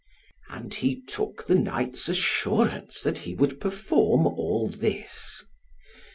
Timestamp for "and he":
0.49-0.99